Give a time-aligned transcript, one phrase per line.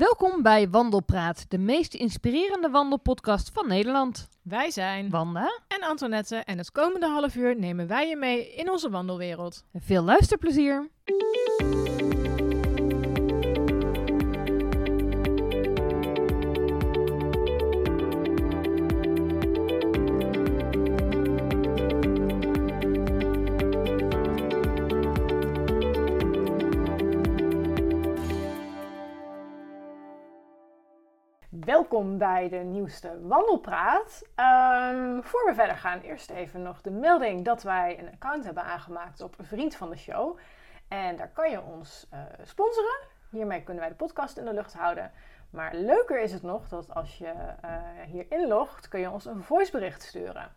[0.00, 4.28] Welkom bij Wandelpraat, de meest inspirerende wandelpodcast van Nederland.
[4.42, 8.70] Wij zijn Wanda en Antoinette en het komende half uur nemen wij je mee in
[8.70, 9.64] onze wandelwereld.
[9.74, 10.88] veel luisterplezier.
[32.20, 34.22] Bij de nieuwste Wandelpraat.
[34.34, 38.64] Ehm, voor we verder gaan, eerst even nog de melding dat wij een account hebben
[38.64, 40.38] aangemaakt op Vriend van de Show.
[40.88, 42.98] En daar kan je ons eh, sponsoren.
[43.30, 45.10] Hiermee kunnen wij de podcast in de lucht houden.
[45.50, 47.32] Maar leuker is het nog dat als je
[47.64, 47.70] uh,
[48.06, 50.52] hier inlogt, kun je ons een voicebericht sturen.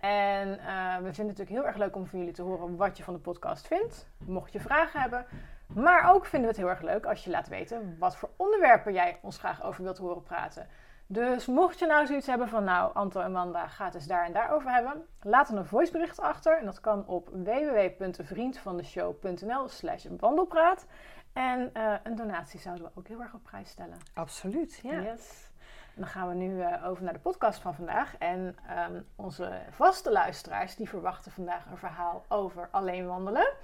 [0.00, 2.96] En eh, we vinden het natuurlijk heel erg leuk om van jullie te horen wat
[2.96, 4.08] je van de podcast vindt.
[4.18, 5.26] Mocht je vragen hebben,
[5.66, 8.92] maar ook vinden we het heel erg leuk als je laat weten wat voor onderwerpen
[8.92, 10.68] jij ons graag over wilt horen praten.
[11.10, 14.32] Dus mocht je nou zoiets hebben van, nou, Anto en Wanda gaat het daar en
[14.32, 16.58] daar over hebben, laat dan een voicebericht achter.
[16.58, 20.86] En dat kan op www.vriendvandeshow.nl slash wandelpraat.
[21.32, 23.96] En uh, een donatie zouden we ook heel erg op prijs stellen.
[24.14, 25.00] Absoluut, ja.
[25.00, 25.50] Yes.
[25.94, 28.16] dan gaan we nu uh, over naar de podcast van vandaag.
[28.18, 28.56] En
[28.88, 33.54] um, onze vaste luisteraars, die verwachten vandaag een verhaal over alleen wandelen.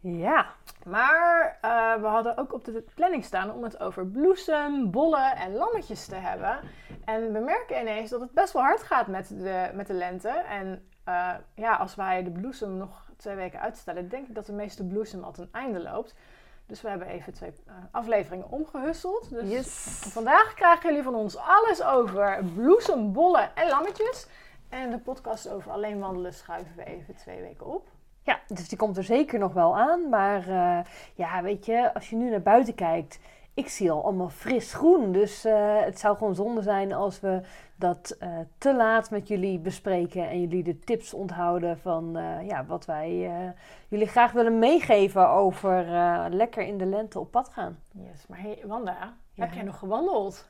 [0.00, 0.46] Ja.
[0.84, 5.54] Maar uh, we hadden ook op de planning staan om het over bloesem, bollen en
[5.54, 6.58] lammetjes te hebben.
[7.04, 10.28] En we merken ineens dat het best wel hard gaat met de, met de lente.
[10.28, 14.52] En uh, ja, als wij de bloesem nog twee weken uitstellen, denk ik dat de
[14.52, 16.14] meeste bloesem al ten einde loopt.
[16.66, 19.30] Dus we hebben even twee uh, afleveringen omgehusseld.
[19.30, 19.66] Dus yes.
[20.12, 24.26] vandaag krijgen jullie van ons alles over bloesem, bollen en lammetjes.
[24.68, 27.88] En de podcast over alleen wandelen schuiven we even twee weken op.
[28.30, 30.08] Ja, dus die komt er zeker nog wel aan.
[30.08, 30.78] Maar uh,
[31.14, 33.20] ja, weet je, als je nu naar buiten kijkt,
[33.54, 35.12] ik zie al allemaal fris groen.
[35.12, 37.40] Dus uh, het zou gewoon zonde zijn als we
[37.76, 42.84] dat uh, te laat met jullie bespreken en jullie de tips onthouden van ja, wat
[42.84, 43.30] wij
[43.88, 45.84] jullie graag willen meegeven over
[46.30, 47.78] lekker in de lente op pad gaan.
[47.92, 48.96] Yes, maar hey, Wanda,
[49.34, 49.44] ja.
[49.44, 50.48] heb jij nog gewandeld?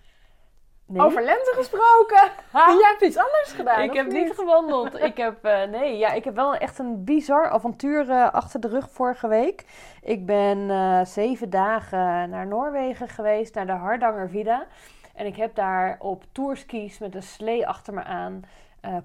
[0.91, 1.03] Nee.
[1.03, 2.31] Over lente gesproken.
[2.78, 3.83] Jij hebt iets anders gedaan.
[3.83, 4.25] Ik heb niet?
[4.25, 5.01] niet gewandeld.
[5.11, 8.69] ik heb, uh, nee, ja, ik heb wel echt een bizar avontuur uh, achter de
[8.69, 9.65] rug vorige week.
[10.03, 14.67] Ik ben uh, zeven dagen naar Noorwegen geweest, naar de Hardangervidda.
[15.15, 18.43] En ik heb daar op tourskis met een slee achter me aan,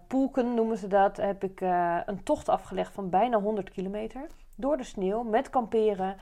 [0.08, 1.62] poelken noemen ze dat, heb ik
[2.06, 4.28] een tocht afgelegd van bijna 100 kilometer.
[4.56, 6.18] Door de sneeuw, met kamperen.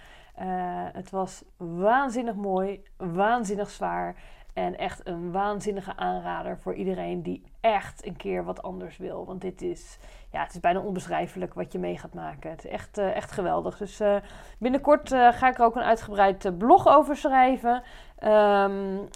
[0.94, 4.16] het was waanzinnig mooi, waanzinnig zwaar.
[4.54, 9.26] En echt een waanzinnige aanrader voor iedereen die echt een keer wat anders wil.
[9.26, 9.98] Want dit is,
[10.32, 12.50] ja, het is bijna onbeschrijfelijk wat je mee gaat maken.
[12.50, 13.78] Het is echt, uh, echt geweldig.
[13.78, 14.16] Dus uh,
[14.58, 17.84] binnenkort uh, ga ik er ook een uitgebreid blog over schrijven.
[18.24, 19.08] Um,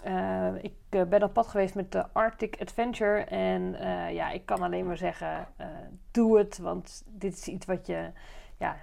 [0.62, 3.20] ik ben op pad geweest met de Arctic Adventure.
[3.20, 3.76] En
[4.14, 5.48] ja, ik kan alleen maar zeggen,
[6.12, 6.58] doe het.
[6.58, 8.12] Want dit is iets wat je,
[8.58, 8.76] ja,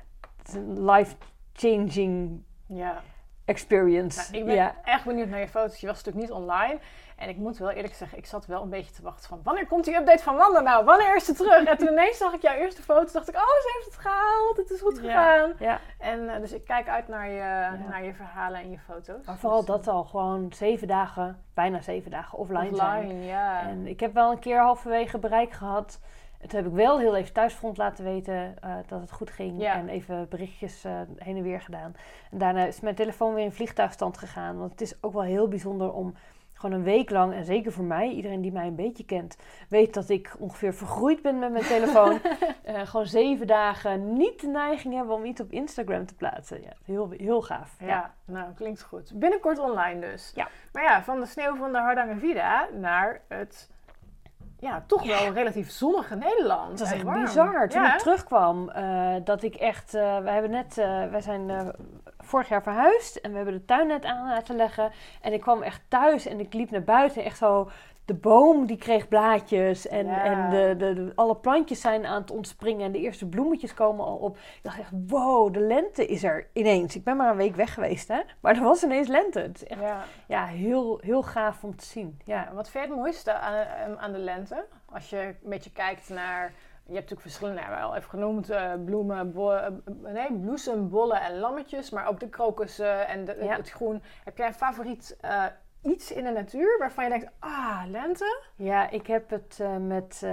[0.52, 2.42] een life-changing...
[2.66, 3.02] Ja
[3.44, 4.20] experience.
[4.20, 4.74] Nou, ik ben ja.
[4.84, 5.80] echt benieuwd naar je foto's.
[5.80, 6.78] Je was natuurlijk niet online.
[7.16, 9.40] En ik moet wel eerlijk zeggen, ik zat wel een beetje te wachten van...
[9.42, 10.84] Wanneer komt die update van Wanda nou?
[10.84, 11.64] Wanneer is ze terug?
[11.64, 13.12] En toen ineens zag ik jouw eerste foto.
[13.12, 14.56] dacht ik, oh, ze heeft het gehaald.
[14.56, 15.52] Het is goed gegaan.
[15.58, 15.80] Ja, ja.
[15.98, 19.26] En uh, dus ik kijk uit naar je, naar je verhalen en je foto's.
[19.26, 23.22] Maar vooral dus, dat al gewoon zeven dagen, bijna zeven dagen offline, offline zijn.
[23.22, 23.60] Ja.
[23.60, 26.00] En ik heb wel een keer halverwege bereik gehad...
[26.48, 29.60] Toen heb ik wel heel even thuisfront laten weten uh, dat het goed ging.
[29.60, 29.74] Ja.
[29.74, 31.94] En even berichtjes uh, heen en weer gedaan.
[32.30, 34.58] En daarna is mijn telefoon weer in vliegtuigstand gegaan.
[34.58, 36.14] Want het is ook wel heel bijzonder om
[36.64, 39.36] gewoon een week lang, en zeker voor mij, iedereen die mij een beetje kent,
[39.68, 42.20] weet dat ik ongeveer vergroeid ben met mijn telefoon.
[42.68, 46.62] uh, gewoon zeven dagen niet de neiging hebben om iets op Instagram te plaatsen.
[46.62, 47.76] Ja, heel, heel gaaf.
[47.78, 48.14] Ja, ja.
[48.24, 49.12] nou klinkt goed.
[49.14, 50.32] Binnenkort online dus.
[50.34, 50.48] Ja.
[50.72, 53.70] Maar ja, van de sneeuw van de Hardangervidda naar het
[54.64, 56.78] ja, toch wel relatief zonnige Nederland.
[56.78, 57.24] Dat is echt warm.
[57.24, 57.68] bizar.
[57.68, 59.94] Toen ik terugkwam, uh, dat ik echt...
[59.94, 60.78] Uh, we hebben net...
[60.78, 61.72] Uh, wij zijn
[62.18, 64.92] vorig jaar verhuisd en we hebben de tuin net aan laten leggen.
[65.20, 67.24] En ik kwam echt thuis en ik liep naar buiten.
[67.24, 67.68] Echt zo...
[68.04, 70.24] De boom die kreeg blaadjes en, ja.
[70.24, 74.04] en de, de, de, alle plantjes zijn aan het ontspringen en de eerste bloemetjes komen
[74.04, 74.36] al op.
[74.36, 76.96] Ik dacht echt, wow, de lente is er ineens.
[76.96, 78.20] Ik ben maar een week weg geweest, hè.
[78.40, 79.40] Maar er was ineens lente.
[79.40, 80.04] Het is echt ja.
[80.26, 82.20] ja heel, heel gaaf om te zien.
[82.24, 82.50] Ja.
[82.54, 84.64] Wat vind je het mooiste aan, aan de lente?
[84.92, 86.52] Als je een beetje kijkt naar...
[86.86, 89.66] Je hebt natuurlijk verschillende, nou, wel even genoemd, uh, bloemen, bo- uh,
[90.12, 91.90] nee, bloesem, bollen en lammetjes.
[91.90, 94.02] Maar ook de krokussen en de, het groen.
[94.24, 95.44] Heb jij een favoriet uh,
[95.84, 98.42] iets in de natuur waarvan je denkt, ah, lente?
[98.56, 100.30] Ja, ik heb het uh, met uh,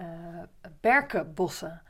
[0.00, 0.42] uh,
[0.80, 1.82] berkenbossen.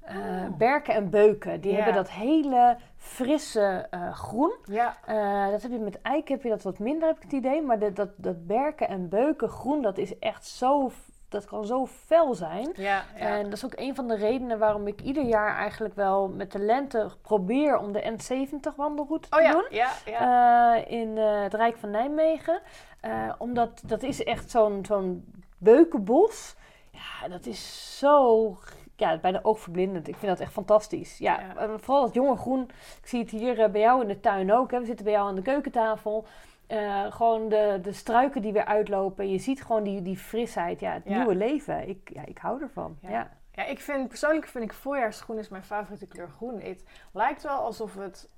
[0.00, 0.56] Eh, Oh.
[0.56, 1.76] berken en beuken, die Ja.
[1.76, 4.52] hebben dat hele frisse eh, groen.
[4.64, 4.96] Ja.
[5.06, 7.62] Eh, dat heb je met eiken heb je dat wat minder, heb ik het idee.
[7.62, 10.90] Maar de, dat, dat berken en beuken groen, dat is echt zo...
[11.30, 12.72] Dat kan zo fel zijn.
[12.74, 16.28] Ja, En dat is ook een van de redenen waarom ik ieder jaar eigenlijk wel
[16.28, 19.64] met de lente probeer om de N70 wandelroute te oh ja, doen.
[19.70, 20.74] ja, ja.
[20.76, 22.60] eh, in eh, het Rijk van Nijmegen.
[23.00, 26.54] Eh, omdat dat is echt zo'n zo'n beukenbos.
[26.90, 28.56] Ja, dat is zo
[28.96, 30.08] ja, bijna oogverblindend.
[30.08, 31.18] Ik vind dat echt fantastisch.
[31.18, 31.78] Ja, Ja.
[31.78, 32.62] vooral dat jonge groen.
[33.02, 34.70] Ik zie het hier bij jou in de tuin ook.
[34.70, 34.78] Hè.
[34.80, 36.24] We zitten bij jou aan de keukentafel.
[36.70, 39.30] Eh, gewoon de, de struiken die weer uitlopen.
[39.30, 40.80] Je ziet gewoon die, die frisheid.
[40.80, 41.16] Ja, het Ja.
[41.16, 41.88] nieuwe leven.
[41.88, 42.98] Ik, ja, ik hou ervan.
[43.00, 43.10] Ja.
[43.10, 43.30] Ja.
[43.52, 46.60] Ja, ik vind persoonlijk vind ik voorjaarsgroen is mijn favoriete kleur groen.
[46.60, 48.28] Het lijkt wel alsof het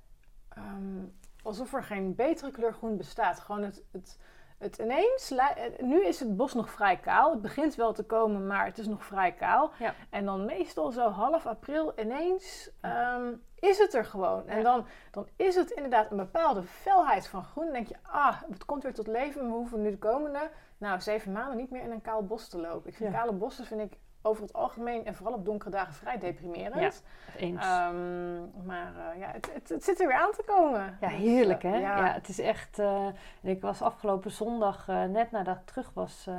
[0.49, 1.05] ehm,
[1.43, 3.39] alsof er geen betere kleur groen bestaat.
[3.39, 4.19] Gewoon het, het,
[4.63, 5.31] het ineens.
[5.31, 7.31] eh, Nu is het bos nog vrij kaal.
[7.31, 9.71] Het begint wel te komen, maar het is nog vrij kaal.
[9.79, 9.93] Ja.
[10.09, 14.47] En dan meestal zo half april ineens ehm, is het er gewoon.
[14.47, 14.63] En Ja.
[14.63, 17.63] dan, dan is het inderdaad een bepaalde felheid van groen.
[17.63, 19.45] Dan denk je, ah, het komt weer tot leven.
[19.45, 22.57] We hoeven nu de komende, nou, zeven maanden niet meer in een kaal bos te
[22.59, 22.89] lopen.
[22.89, 26.17] Ik vind kale bossen vind ik over het algemeen en vooral op donkere dagen vrij
[26.17, 27.03] deprimerend.
[27.35, 27.39] Ja.
[27.39, 27.61] Eens.
[27.61, 30.97] Ehm, maar eh, ja, het, het, het zit er weer aan te komen.
[31.01, 31.77] Ja, Dus, heerlijk eh, hè?
[31.77, 31.97] ja.
[31.97, 32.13] Ja.
[32.13, 32.79] het is echt...
[32.79, 36.29] en ik was afgelopen zondag, net nadat ik terug was,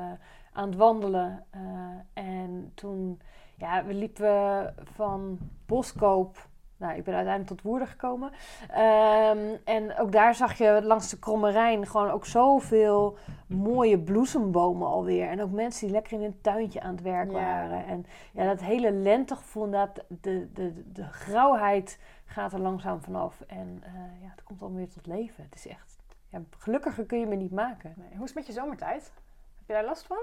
[0.53, 1.47] aan het wandelen.
[2.13, 3.21] en toen,
[3.57, 6.53] ja, we liepen van Boskoop...
[6.85, 8.31] Nou, ik ben uiteindelijk tot Woerden gekomen.
[8.71, 13.17] Ehm, en ook daar zag je langs de Kromme Rijn gewoon ook zoveel
[13.47, 15.29] mooie bloesembomen alweer.
[15.29, 17.33] En ook mensen die lekker in een tuintje aan het werk Ja.
[17.37, 17.87] waren.
[17.87, 23.41] En ja, dat hele lentegevoel, inderdaad, de, de, de grauwheid gaat er langzaam vanaf.
[23.47, 23.93] En eh,
[24.23, 25.45] ja, het komt allemaal weer tot leven.
[25.45, 25.97] Het is echt,
[26.29, 27.95] ja, gelukkiger kun je me niet maken.
[27.97, 29.13] Nee, hoe is het met je zomertijd?
[29.59, 30.23] Heb je daar last van?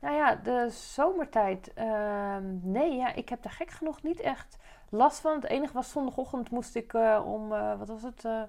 [0.00, 1.72] Nou ja, de zomertijd.
[1.74, 4.56] ehm, nee, ja, ik heb daar gek genoeg niet echt
[4.90, 5.34] last van.
[5.34, 8.42] Het enige was zondagochtend moest ik eh, om, eh, wat was het, eh,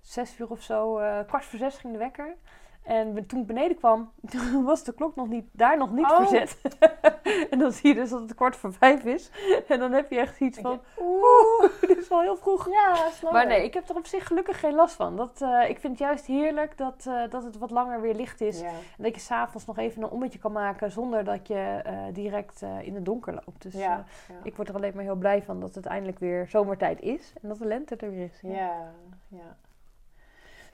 [0.00, 0.94] zes uur of zo,
[1.26, 2.36] kwart voor zes ging de wekker.
[2.84, 6.16] En toen ik beneden kwam, toen was de klok nog niet, daar nog niet Oh.
[6.16, 6.58] verzet.
[7.50, 9.30] en dan zie je dus dat het kwart voor vijf is.
[9.68, 12.70] En dan heb je echt iets van, oeh, dit is wel heel vroeg.
[12.70, 15.16] Ja, snap Maar nee, ik heb er op zich gelukkig geen last van.
[15.16, 18.40] Dat, eh, ik vind het juist heerlijk dat, eh, dat het wat langer weer licht
[18.40, 18.60] is.
[18.60, 18.66] Ja.
[18.66, 22.62] En dat je s'avonds nog even een ommetje kan maken zonder dat je eh, direct
[22.82, 23.62] in het donker loopt.
[23.62, 24.34] Dus Ja, ja.
[24.42, 27.32] ik word er alleen maar heel blij van dat het eindelijk weer zomertijd is.
[27.42, 28.40] En dat de lente er weer is.
[28.42, 28.92] Ja,
[29.28, 29.56] ja.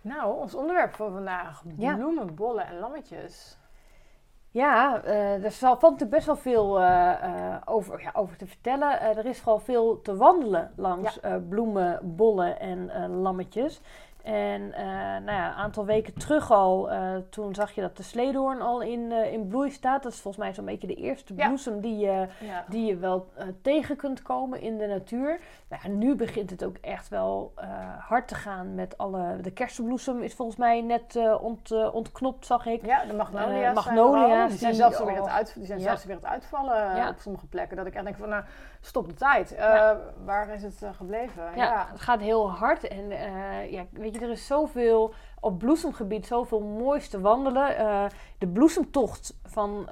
[0.00, 1.62] Nou, ons onderwerp voor vandaag.
[1.76, 1.94] Ja.
[1.94, 3.58] Bloemen, bollen en lammetjes.
[4.52, 8.46] Ja, eh, er zal, valt natuurlijk best wel veel eh, eh, over, ja, over te
[8.46, 9.00] vertellen.
[9.00, 13.80] Er is vooral veel te wandelen langs bloemen, bollen en lammetjes.
[14.22, 18.02] En eh, nou ja, een aantal weken terug al, eh, toen zag je dat de
[18.02, 20.02] sleedoorn al in, eh, in bloei staat.
[20.02, 21.46] Dat is volgens mij zo'n beetje de eerste Ja.
[21.46, 22.64] bloesem die je, Ja.
[22.68, 23.28] die je wel
[23.62, 25.40] tegen kunt komen in de natuur.
[25.68, 27.52] Nou nu begint het ook echt wel
[27.98, 29.36] hard te gaan met alle...
[29.40, 32.86] De kersenbloesem is volgens mij net ont, ontknopt, zag ik.
[32.86, 34.48] Ja, de magnolia's, zijn magnolia's, al.
[34.48, 35.26] die zijn, zelfs alweer aan oh.
[35.26, 35.84] het, uit, die zijn Ja.
[35.84, 37.76] zelfs weer het uitvallen op sommige plekken.
[37.76, 38.44] Dat ik echt denk van, nou,
[38.80, 39.52] stop de tijd.
[39.54, 39.98] Eh, Ja.
[40.24, 41.42] Waar is het eh, gebleven?
[41.56, 41.86] Ja, Ja.
[41.92, 42.88] het gaat heel hard.
[42.88, 47.74] En eh, ja, weet je, er is zoveel op bloesemgebied, zoveel moois te wandelen.
[48.38, 49.86] De bloesemtocht van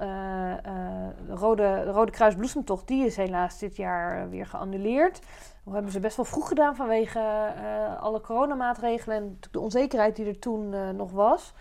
[1.25, 5.21] de, Rode, de Rode Kruis Bloesemtocht, die is helaas dit jaar weer geannuleerd.
[5.63, 7.19] Dat hebben ze best wel vroeg gedaan vanwege
[7.99, 11.53] alle coronamaatregelen en de onzekerheid die er toen nog was.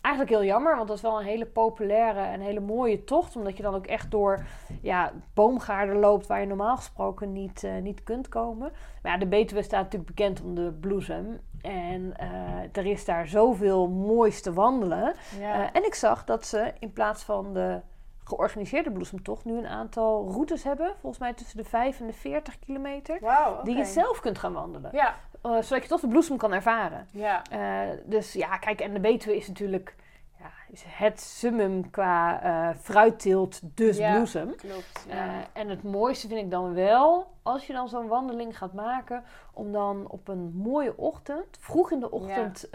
[0.00, 3.36] Eigenlijk heel jammer, want dat is wel een hele populaire en hele mooie tocht.
[3.36, 4.44] Omdat je dan ook echt door
[4.82, 8.72] ja, boomgaarden loopt waar je normaal gesproken niet, eh, niet kunt komen.
[9.02, 11.40] Maar ja, de Betuwe staat natuurlijk bekend om de bloesem.
[11.60, 15.14] En eh, er is daar zoveel moois te wandelen.
[15.38, 15.54] Ja.
[15.54, 17.80] Eh, en ik zag dat ze in plaats van de
[18.24, 20.92] georganiseerde bloesemtocht nu een aantal routes hebben.
[21.00, 23.18] Volgens mij tussen de 5 en de 40 kilometer.
[23.64, 24.90] Die je zelf kunt gaan wandelen.
[24.92, 27.08] Ja, Eh, zodat je toch de bloesem kan ervaren.
[27.10, 27.42] ja.
[27.50, 29.94] Eh, dus ja, kijk, en de Betuwe is natuurlijk
[30.38, 34.14] ja, is het summum qua eh fruitteelt, dus Ja.
[34.14, 34.54] bloesem.
[34.56, 35.06] Klopt.
[35.08, 35.44] Eh, Ja.
[35.52, 39.72] en het mooiste vind ik dan wel, als je dan zo'n wandeling gaat maken, om
[39.72, 42.68] dan op een mooie ochtend, vroeg in de ochtend,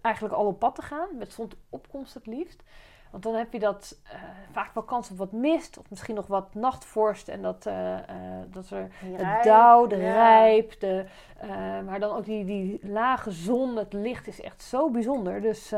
[0.00, 2.62] eigenlijk al op pad te gaan, met zonsopkomst het liefst.
[3.10, 4.20] Want dan heb je dat eh,
[4.52, 8.04] vaak wel kans op wat mist, of misschien nog wat nachtvorst en dat, eh, eh,
[8.50, 10.12] dat er het dauw, de ja.
[10.12, 11.04] rijp, de,
[11.84, 15.40] maar dan ook die, die lage zon, het licht is echt zo bijzonder.
[15.40, 15.68] Dus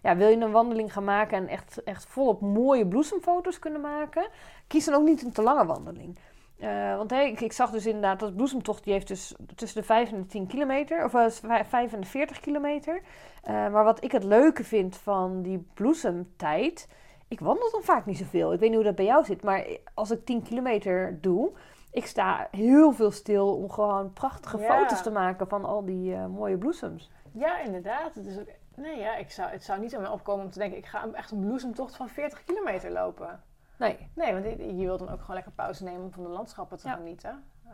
[0.00, 4.26] ja, wil je een wandeling gaan maken en echt, echt volop mooie bloesemfoto's kunnen maken,
[4.66, 6.18] kies dan ook niet een te lange wandeling.
[6.60, 9.86] Eh, want hey, ik, ik zag dus inderdaad dat bloesemtocht die heeft dus tussen de
[9.86, 12.94] 5 en de 10 kilometer, of uh, 5 en de 40 kilometer.
[12.96, 16.88] Uh, maar wat ik het leuke vind van die bloesemtijd,
[17.28, 18.52] ik wandel dan vaak niet zoveel.
[18.52, 21.52] Ik weet niet hoe dat bij jou zit, maar als ik 10 kilometer doe,
[21.90, 24.78] ik sta heel veel stil om gewoon prachtige Ja.
[24.78, 27.10] foto's te maken van al die eh, mooie bloesems.
[27.32, 28.14] Ja, inderdaad.
[28.14, 28.48] Het is ook...
[28.76, 30.78] Nee, ja, ik zou, het zou niet aan mij opkomen om te denken...
[30.78, 33.42] ik ga echt een bloesemtocht van 40 kilometer lopen.
[33.80, 36.78] Nee, Nee, want je, wilt dan ook gewoon lekker pauze nemen om van de landschappen
[36.78, 37.44] te genieten.
[37.66, 37.72] Eh,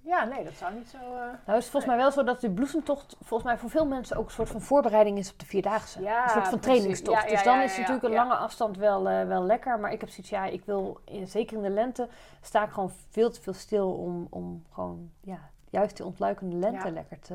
[0.00, 0.96] ja, nee, dat zou niet zo...
[0.98, 1.02] eh,
[1.46, 4.16] nou is het volgens mij wel zo dat die bloesemtocht volgens mij voor veel mensen
[4.16, 6.02] ook een soort van voorbereiding is op de Vierdaagse.
[6.02, 7.22] Ja, een soort van trainingstocht.
[7.22, 9.80] Ja, dus dan is natuurlijk een lange afstand wel, eh, wel lekker.
[9.80, 12.08] Maar ik heb zoiets, ja, ik wil, in- zeker in de lente,
[12.40, 15.38] sta ik gewoon veel te veel stil om, om gewoon, ja,
[15.70, 17.34] juist die ontluikende lente lekker te...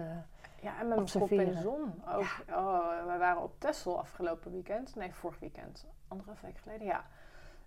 [0.61, 2.55] Ja, en met mijn kop in de zon ook.
[2.55, 4.95] Oh, wij waren op Texel afgelopen weekend.
[4.95, 5.85] Nee, vorig weekend.
[6.07, 7.03] Anderhalf week geleden, ja.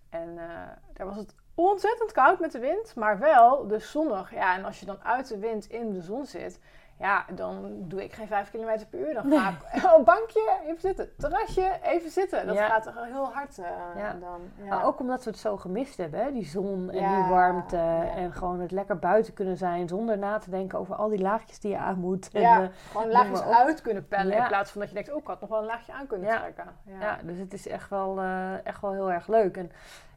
[0.09, 0.45] En eh,
[0.93, 4.33] daar was het ontzettend koud met de wind, maar wel dus zonnig.
[4.33, 6.59] Ja, en als je dan uit de wind in de zon zit,
[6.99, 9.13] ja, dan doe ik geen 5 km per uur.
[9.13, 11.09] Dan ga ik, oh, bankje, even zitten.
[11.17, 12.47] Terrasje, even zitten.
[12.47, 12.67] Dat Ja.
[12.67, 14.13] gaat toch heel hard eh, Ja.
[14.19, 14.41] dan.
[14.55, 14.65] Ja.
[14.69, 16.31] Maar ook omdat we het zo gemist hebben, hè?
[16.31, 17.77] die zon en die warmte.
[18.15, 21.59] En gewoon het lekker buiten kunnen zijn zonder na te denken over al die laagjes
[21.59, 22.29] die je aan moet.
[22.31, 23.51] En, ja, eh, gewoon laagjes op.
[23.51, 25.65] uit kunnen pellen in plaats van dat je denkt, oh, ik had nog wel een
[25.65, 26.65] laagje aan kunnen trekken.
[26.85, 26.99] Ja.
[26.99, 29.57] ja, dus het is echt wel, eh, echt wel heel erg leuk.
[29.57, 29.71] En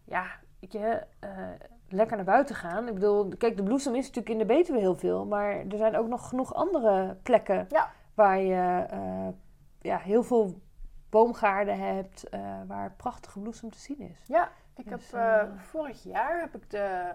[0.05, 0.25] ja,
[0.61, 1.31] weet je, eh,
[1.93, 2.89] lekker naar buiten gaan.
[2.89, 5.27] Ik bedoel, kijk, de bloesem is natuurlijk in de Betuwe heel veel.
[5.27, 7.91] Maar er zijn ook nog genoeg andere plekken Ja.
[8.15, 9.29] waar je eh,
[9.81, 10.61] ja, heel veel
[11.11, 12.29] boomgaarden hebt.
[12.29, 14.21] eh, waar prachtige bloesem te zien is.
[14.27, 17.13] Ja, ik Dus, heb eh, vorig jaar heb ik de,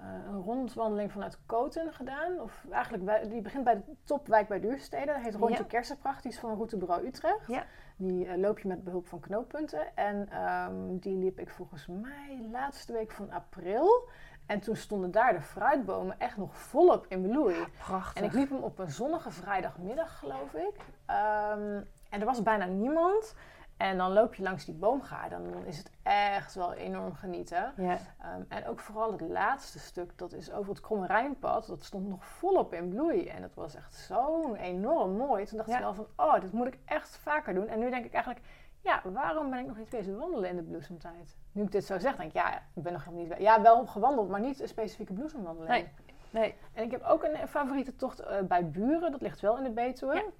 [0.00, 2.40] een rondwandeling vanuit Koten gedaan.
[2.40, 5.06] Of eigenlijk, bij, die begint bij de topwijk bij Duurstede.
[5.06, 5.68] Dat heet Rondje Ja.
[5.68, 6.22] Kersenpracht.
[6.22, 7.46] Die is van Routebureau Utrecht.
[7.46, 7.64] Ja.
[7.96, 9.96] Die eh, loop je met behulp van knooppunten.
[9.96, 14.08] En ehm, die liep ik volgens mij laatste week van april.
[14.46, 17.54] En toen stonden daar de fruitbomen echt nog volop in bloei.
[17.78, 18.22] Prachtig.
[18.22, 20.74] En ik liep hem op een zonnige vrijdagmiddag, geloof ik.
[21.06, 23.34] Ehm, en er was bijna niemand.
[23.78, 25.50] En dan loop je langs die boomgaarden.
[25.52, 27.72] Dan is het echt wel enorm genieten.
[27.76, 27.98] Ja.
[28.20, 31.66] Ehm, en ook vooral het laatste stuk, dat is over het Kromme Rijnpad.
[31.66, 33.26] Dat stond nog volop in bloei.
[33.28, 35.44] En dat was echt zo enorm mooi.
[35.44, 35.76] Toen dacht Ja.
[35.76, 37.68] ik wel van, oh, dit moet ik echt vaker doen.
[37.68, 38.44] En nu denk ik eigenlijk,
[38.80, 41.36] ja, waarom ben ik nog niet bezig wandelen in de bloesemtijd?
[41.52, 43.38] Nu ik dit zo zeg, denk ik, ja, ik ben nog helemaal niet...
[43.38, 45.70] Ja, wel gewandeld, maar niet een specifieke bloesemwandeling.
[45.70, 45.88] Nee.
[46.30, 46.54] Nee.
[46.72, 49.10] En ik heb ook een favoriete tocht eh, bij Buren.
[49.10, 50.32] Dat ligt wel in de Betuwe.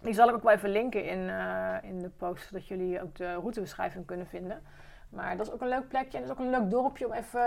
[0.00, 3.16] Die zal ik ook wel even linken in, eh, in de post, zodat jullie ook
[3.16, 4.62] de routebeschrijving kunnen vinden.
[5.10, 7.12] Maar dat is ook een leuk plekje en dat is ook een leuk dorpje om
[7.12, 7.40] even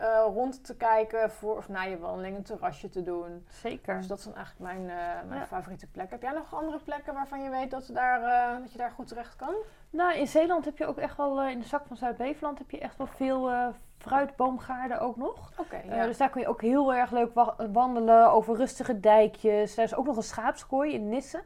[0.00, 3.46] eh, rond te kijken voor of na je wandeling een terrasje te doen.
[3.48, 3.96] Zeker.
[3.96, 5.46] Dus dat zijn eigenlijk mijn, eh, mijn Ja.
[5.46, 6.12] favoriete plekken.
[6.18, 8.20] Heb jij nog andere plekken waarvan je weet dat, daar,
[8.60, 9.54] dat je daar goed terecht kan?
[9.90, 12.78] Nou, in Zeeland heb je ook echt wel, in de zak van Zuid-Beveland heb je
[12.78, 13.50] echt wel veel
[13.98, 15.50] fruitboomgaarden ook nog.
[15.58, 16.06] Oké, ja.
[16.06, 19.76] dus daar kun je ook heel erg leuk wa- wandelen over rustige dijkjes.
[19.76, 21.42] Er is ook nog een schaapskooi in Nissen.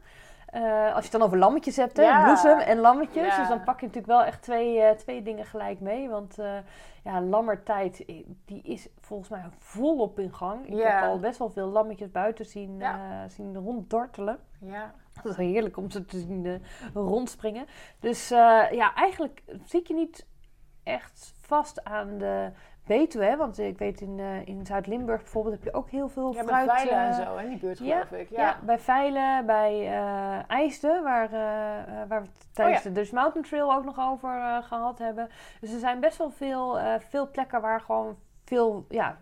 [0.51, 2.23] Eh, als je het dan over lammetjes hebt, hè, Ja.
[2.23, 3.27] bloesem en lammetjes.
[3.27, 3.37] Ja.
[3.39, 6.09] Dus dan pak je natuurlijk wel echt twee, eh, twee dingen gelijk mee.
[6.09, 6.53] Want eh,
[7.03, 8.05] ja, lammertijd,
[8.45, 10.65] die is volgens mij volop in gang.
[10.67, 10.99] Ik Ja.
[10.99, 12.83] heb al best wel veel lammetjes buiten zien,
[13.27, 14.39] zien ronddortelen.
[14.59, 14.93] ja.
[15.23, 17.65] Dat is heerlijk om ze te zien rondspringen.
[17.99, 20.25] Dus ja, eigenlijk zit je niet
[20.83, 22.51] echt vast aan de
[22.85, 23.25] Betuwe.
[23.25, 23.37] Hè?
[23.37, 26.65] Want ik weet in, eh, in Zuid-Limburg bijvoorbeeld heb je ook heel veel Ja, fruit.
[26.65, 28.29] met Veilen en eh, zo, hè, die buurt ja, geloof ik.
[28.29, 28.41] ja.
[28.41, 28.57] Ja.
[28.63, 29.87] bij Veilen, bij
[30.47, 32.89] IJsden, waar, eh, waar we tijdens Oh ja.
[32.89, 35.29] de Dutch Mountain Trail ook nog over eh, gehad hebben.
[35.59, 36.77] Dus er zijn best wel veel,
[37.09, 39.17] veel plekken waar gewoon veel ja,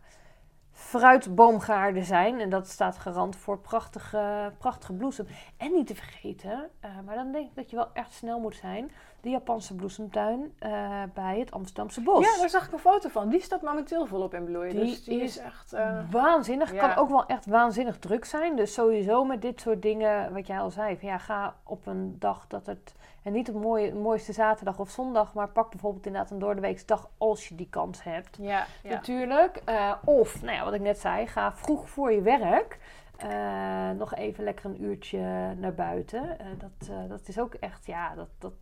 [0.80, 2.40] fruitboomgaarden zijn.
[2.40, 5.28] En dat staat garant voor prachtige, prachtige bloesem.
[5.58, 8.56] En niet te vergeten, eh, maar dan denk ik dat je wel echt snel moet
[8.56, 12.26] zijn, de Japanse bloesemtuin eh, bij het Amsterdamse Bos.
[12.26, 13.30] Ja, daar zag ik een foto van.
[13.30, 14.70] Die staat momenteel volop in bloei.
[14.72, 15.74] Die dus die is is, echt...
[15.74, 16.74] eh, Waanzinnig.
[16.74, 16.88] Ja.
[16.88, 18.56] Kan ook wel echt waanzinnig druk zijn.
[18.56, 20.98] Dus sowieso met dit soort dingen, wat jij al zei.
[21.02, 22.94] Ja, ga op een dag dat het...
[23.24, 25.34] En niet op mooie, mooiste zaterdag of zondag.
[25.34, 28.38] Maar pak bijvoorbeeld inderdaad een doordeweeksdag als je die kans hebt.
[28.42, 28.90] ja, ja.
[28.90, 29.62] Natuurlijk.
[29.66, 31.28] Eh, of, nou ja, wat ik net zei.
[31.28, 32.80] Ga vroeg voor je werk.
[33.18, 35.20] eh, nog even lekker een uurtje
[35.58, 36.40] naar buiten.
[36.40, 38.54] Eh, dat, dat is ook echt, ja, dat, dat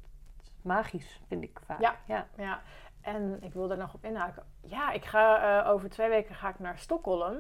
[0.42, 1.80] is magisch vind ik vaak.
[1.80, 1.96] Ja.
[2.06, 2.28] ja.
[2.38, 2.62] Ja,
[3.02, 4.44] en ik wil daar nog op inhaken.
[4.62, 7.38] Ja, ik ga over twee weken ga ik naar Stockholm.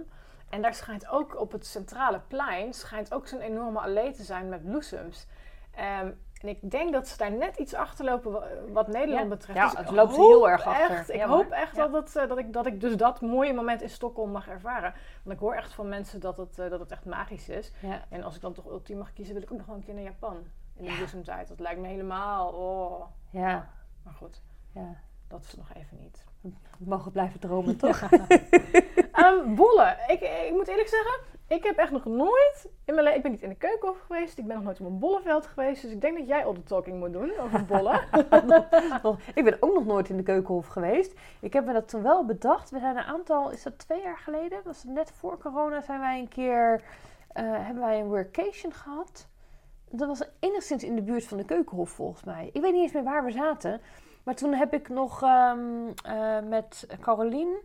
[0.50, 4.50] En daar schijnt ook op het centrale plein schijnt ook zo'n enorme allee te zijn
[4.50, 5.28] met bloesems.
[5.76, 9.28] Ehm, en ik denk dat ze daar net iets achterlopen wa- wat Nederland Ja.
[9.36, 9.58] betreft.
[9.60, 10.90] Ja, Dus het loopt heel erg achter.
[10.98, 11.88] Echt, ik Ja, hoop echt Ja.
[11.88, 14.94] dat, het, eh, dat, ik, dat ik dus dat mooie moment in Stockholm mag ervaren.
[15.24, 17.72] Want ik hoor echt van mensen dat het, eh, dat het echt magisch is.
[17.80, 18.02] ja.
[18.10, 19.94] En als ik dan toch ultiem mag kiezen, wil ik ook nog wel een keer
[19.94, 20.38] naar Japan.
[20.76, 21.48] In de bloesemtijd.
[21.48, 22.50] Dat lijkt me helemaal...
[22.52, 23.06] Oh.
[23.30, 23.70] ja.
[24.04, 24.42] Maar goed,
[24.74, 24.96] ja.
[25.28, 26.26] dat is nog even niet.
[26.42, 26.52] We
[26.86, 28.02] mogen blijven dromen, toch?
[29.12, 29.98] Ehm, bollen.
[30.08, 33.16] Ik, ik moet eerlijk zeggen, Ik heb echt nog nooit in mijn leven...
[33.16, 34.38] Ik ben niet in de keukenhof geweest.
[34.38, 35.82] Ik ben nog nooit op een bollenveld geweest.
[35.82, 38.02] Dus ik denk dat jij al de talking moet doen over bollen.
[39.36, 41.20] ik ben ook nog nooit in de keukenhof geweest.
[41.40, 42.70] Ik heb me dat toen wel bedacht.
[42.70, 44.62] We zijn een aantal, is dat twee jaar geleden?
[44.64, 46.84] Was het net voor corona zijn wij een keer...
[47.34, 49.28] eh, hebben wij een workation gehad.
[49.90, 52.50] Dat was enigszins in de buurt van de keukenhof volgens mij.
[52.54, 53.82] Ik weet niet eens meer waar we zaten.
[54.24, 55.60] Maar toen heb ik nog ehm,
[56.04, 57.58] eh, met Carolien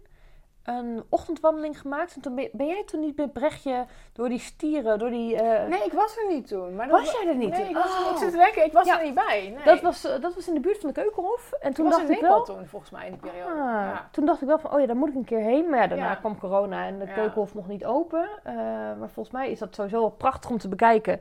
[0.65, 2.15] een ochtendwandeling gemaakt.
[2.15, 5.37] En toen ben, ben jij toen niet met Brechtje door die stieren, door die...
[5.37, 6.77] eh, Nee, ik was er niet toen.
[6.77, 7.51] Maar was jij er niet?
[7.51, 8.11] Nee, ik, was, Oh.
[8.11, 8.99] ik zit te denken, ik was Ja.
[8.99, 9.53] er niet bij.
[9.55, 9.65] Nee.
[9.65, 11.53] dat, was, eh, dat was in de buurt van de keukenhof.
[11.61, 12.45] En toen ik was dacht in ik wel...
[12.45, 13.51] toen, volgens mij, in die periode.
[13.51, 14.09] Ah, Ja.
[14.13, 15.69] Toen dacht ik wel van, oh ja, daar moet ik een keer heen.
[15.71, 16.15] Maar ja, daarna Ja.
[16.15, 18.29] kwam corona en de keukenhof mocht niet open.
[18.43, 18.55] Eh,
[18.99, 21.21] maar volgens mij is dat sowieso wel prachtig om te bekijken.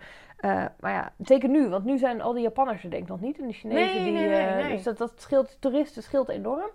[0.80, 3.40] Maar ja, zeker nu, want nu zijn al die Japanners er denk ik nog niet.
[3.40, 6.70] En de Chinezen, Nee, die, dus dat, dat scheelt, de toeristen scheelt enorm.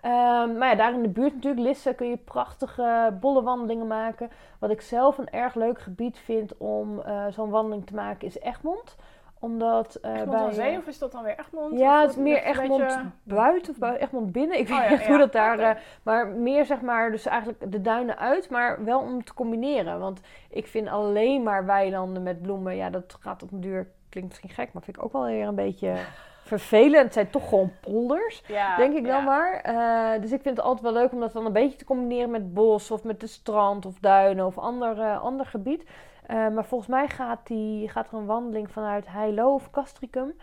[0.00, 4.30] Ehm, maar ja, daar in de buurt natuurlijk, Lisse, kun je prachtige bollenwandelingen maken.
[4.58, 8.38] Wat ik zelf een erg leuk gebied vind om eh, zo'n wandeling te maken, is
[8.40, 8.96] Egmond.
[9.38, 10.40] Omdat eh, Egmond bij...
[10.40, 11.78] aan Zee of is dat dan weer Egmond?
[11.78, 14.58] Ja, het is meer Egmond beetje- buiten of Egmond binnen.
[14.58, 15.06] Ik weet Oh ja, niet ja.
[15.08, 15.58] hoe dat daar...
[15.58, 19.98] Eh, maar meer zeg maar, dus eigenlijk de duinen uit, maar wel om te combineren.
[20.00, 24.28] Want ik vind alleen maar weilanden met bloemen, ja, dat gaat op een duur, klinkt
[24.28, 25.94] misschien gek, maar vind ik ook wel weer een beetje
[26.52, 27.04] vervelend.
[27.04, 28.42] Het zijn toch gewoon polders.
[28.46, 29.24] Ja, Denk ik dan ja.
[29.24, 29.52] maar.
[29.52, 32.30] Eh, dus ik vind het altijd wel leuk om dat dan een beetje te combineren
[32.30, 35.84] met bos of met de strand of duinen of ander, eh, ander gebied.
[36.26, 40.34] Eh, maar volgens mij gaat, die, gaat er een wandeling vanuit Heilo of Castricum.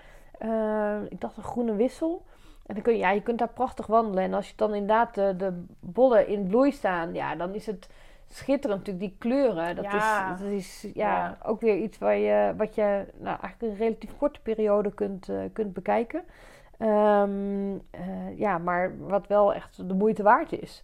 [1.09, 2.25] Ik dacht een groene wissel.
[2.65, 4.24] En dan kun je, ja, je kunt daar prachtig wandelen.
[4.24, 7.89] En als je dan inderdaad de, de bollen in bloei staan, ja, dan is het
[8.29, 9.75] schitterend natuurlijk, die kleuren.
[9.75, 10.34] Dat Ja.
[10.34, 11.38] is, dat is ja, Ja.
[11.43, 15.39] ook weer iets waar je, wat je nou, eigenlijk een relatief korte periode kunt, eh,
[15.53, 16.24] kunt bekijken.
[16.77, 20.84] Ehm, eh, ja, maar wat wel echt de moeite waard is.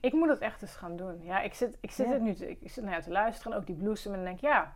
[0.00, 1.20] Ik moet het echt eens gaan doen.
[1.22, 2.12] Ja, ik zit, ik zit Ja.
[2.12, 3.56] het nu te, ik zit nou ja, te luisteren.
[3.56, 4.14] Ook die bloesem.
[4.14, 4.72] En denk ja,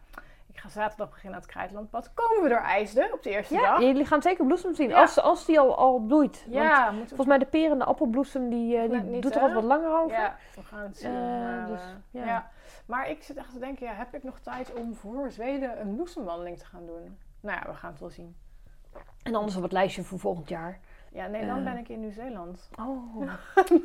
[0.53, 2.15] ik ga zaterdag beginnen aan het Krijtlandpad.
[2.15, 3.81] Komen we door IJsden op de eerste Ja, dag?
[3.81, 5.01] jullie gaan zeker bloesem zien Ja.
[5.01, 6.43] als, als die al, al bloeit.
[6.43, 7.07] Want Ja, we...
[7.07, 9.47] volgens mij de peren en de appelbloesem, die, eh, die niet, doet er hè?
[9.47, 10.17] altijd wat langer over.
[10.17, 11.11] Ja, we gaan het zien.
[11.11, 12.25] Eh, maar, dus, eh, ja.
[12.25, 12.51] ja.
[12.87, 15.95] Maar ik zit echt te denken, ja, heb ik nog tijd om voor Zweden een
[15.95, 17.19] bloesemwandeling te gaan doen?
[17.41, 18.37] Nou ja, we gaan het wel zien.
[19.23, 20.81] En anders op het lijstje voor volgend jaar.
[21.13, 21.65] Ja, nee, dan Eh.
[21.65, 22.71] ben ik in Nieuw-Zeeland.
[22.81, 23.17] Oh,
[23.55, 23.83] wat een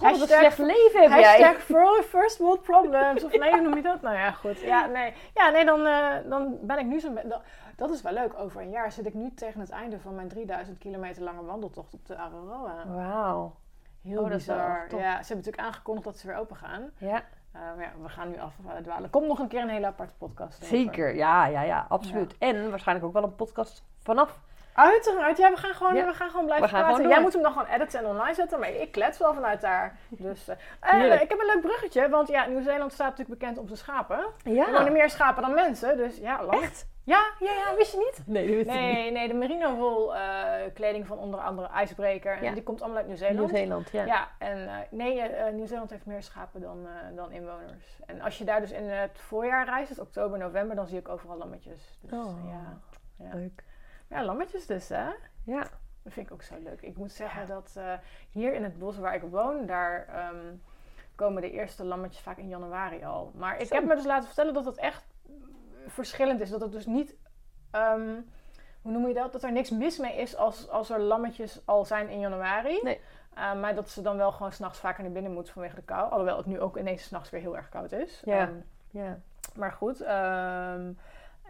[0.00, 1.22] Hashtag- slecht leven heb jij.
[1.40, 3.24] Hashtag for first world problems.
[3.24, 4.02] Of nee, hoe noem je dat?
[4.02, 4.60] Nou ja, goed.
[4.60, 7.14] Ja, nee, ja, nee dan, eh, dan ben ik nu zo'n...
[7.14, 7.40] be-
[7.76, 8.34] Dat, is wel leuk.
[8.38, 11.94] Over een jaar zit ik nu tegen het einde van mijn 3000 kilometer lange wandeltocht
[11.94, 12.84] op de Araroa.
[12.86, 13.54] Wauw.
[14.02, 14.86] Heel Oh, bizar.
[14.88, 16.90] Ja, ze hebben natuurlijk aangekondigd dat ze weer open gaan.
[16.98, 19.10] Ja, maar ja, we gaan nu afdwalen.
[19.10, 20.54] Komt nog een keer een hele aparte podcast.
[20.62, 20.76] over.
[20.76, 21.14] zeker.
[21.14, 22.38] Ja, ja, ja, absoluut.
[22.38, 24.40] En waarschijnlijk ook wel een podcast vanaf.
[24.74, 25.36] Uiteraard.
[25.38, 26.06] Ja, we gaan gewoon, Ja.
[26.06, 26.96] we gaan gewoon blijven gaan praten.
[26.96, 28.60] gewoon Jij moet hem dan gewoon editen en online zetten.
[28.60, 29.98] Maar ik klets wel vanuit daar.
[30.08, 30.56] Dus, eh,
[31.12, 32.08] eh, ik heb een leuk bruggetje.
[32.08, 34.24] Want ja, Nieuw-Zeeland staat natuurlijk bekend om zijn schapen.
[34.42, 34.66] Ja.
[34.66, 35.96] Er wonen meer schapen dan mensen.
[35.96, 36.62] Dus ja, lang.
[36.62, 36.90] Echt?
[37.04, 38.26] Ja, ja, ja, wist je niet?
[38.26, 38.92] Nee, dat wist ik niet.
[38.92, 40.20] Nee, nee, de merino wool eh,
[40.74, 42.36] kleding van onder andere IJsbreker.
[42.36, 42.52] En Ja.
[42.52, 43.38] die komt allemaal uit Nieuw-Zeeland.
[43.38, 44.04] Nieuw-Zeeland, ja.
[44.04, 47.98] Ja, en nee, Nieuw-Zeeland heeft meer schapen dan, dan inwoners.
[48.06, 51.08] En als je daar dus in het voorjaar reist, dus oktober, november, dan zie ik
[51.08, 51.98] overal lammetjes.
[52.00, 52.36] Dus Oh.
[52.50, 52.78] ja.
[53.26, 53.34] ja.
[53.34, 53.62] Leuk.
[54.12, 55.08] Ja, lammetjes dus, hè?
[55.44, 55.60] Ja.
[56.02, 56.82] Dat vind ik ook zo leuk.
[56.82, 57.92] Ik moet zeggen dat eh,
[58.30, 60.54] hier in het bos waar ik woon, daar ehm,
[61.14, 63.32] komen de eerste lammetjes vaak in januari al.
[63.34, 63.74] Maar ik Zo.
[63.74, 65.04] heb me dus laten vertellen dat het echt
[65.86, 66.50] verschillend is.
[66.50, 67.16] Dat het dus niet,
[67.70, 68.14] ehm,
[68.82, 69.32] hoe noem je dat?
[69.32, 72.80] Dat er niks mis mee is als, als er lammetjes al zijn in januari.
[72.82, 73.00] Nee.
[73.34, 76.10] Eh, maar dat ze dan wel gewoon s'nachts vaker naar binnen moeten vanwege de kou.
[76.10, 78.22] Alhoewel het nu ook ineens s'nachts weer heel erg koud is.
[78.24, 78.38] Ja.
[78.38, 78.54] Ehm,
[78.90, 79.18] Ja.
[79.56, 80.00] maar goed.
[80.00, 80.92] ehm,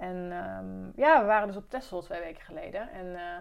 [0.03, 2.91] en ehm, ja, we waren dus op Texel twee weken geleden.
[2.91, 3.37] En eh,